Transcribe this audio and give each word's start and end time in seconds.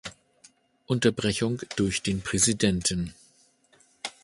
Unterbrechung 0.87 1.61
durch 1.75 2.01
den 2.01 2.21
Präsidenten. 2.21 3.13